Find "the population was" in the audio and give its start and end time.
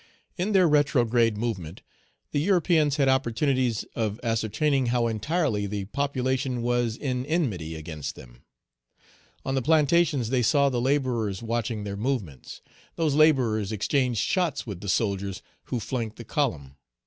5.67-6.97